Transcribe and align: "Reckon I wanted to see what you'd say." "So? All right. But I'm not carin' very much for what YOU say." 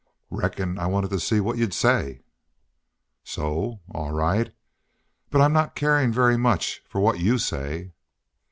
"Reckon 0.31 0.79
I 0.79 0.87
wanted 0.87 1.11
to 1.11 1.19
see 1.19 1.39
what 1.39 1.59
you'd 1.59 1.75
say." 1.75 2.23
"So? 3.23 3.81
All 3.91 4.11
right. 4.11 4.51
But 5.29 5.41
I'm 5.41 5.53
not 5.53 5.75
carin' 5.75 6.11
very 6.11 6.37
much 6.39 6.81
for 6.87 6.99
what 6.99 7.19
YOU 7.19 7.37
say." 7.37 7.91